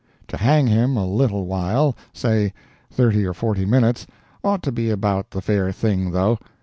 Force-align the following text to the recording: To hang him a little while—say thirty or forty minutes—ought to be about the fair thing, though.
To 0.29 0.37
hang 0.37 0.65
him 0.65 0.97
a 0.97 1.05
little 1.05 1.45
while—say 1.45 2.53
thirty 2.89 3.23
or 3.23 3.35
forty 3.35 3.65
minutes—ought 3.65 4.63
to 4.63 4.71
be 4.71 4.89
about 4.89 5.29
the 5.29 5.41
fair 5.41 5.71
thing, 5.71 6.09
though. 6.09 6.39